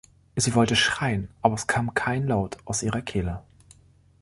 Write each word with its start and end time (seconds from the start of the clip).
Sie 0.35 0.55
wollte 0.55 0.75
schreien, 0.75 1.29
aber 1.43 1.53
es 1.53 1.67
kam 1.67 1.93
kein 1.93 2.25
Laut 2.25 2.57
aus 2.65 2.81
ihrer 2.81 3.03
Kehle. 3.03 3.43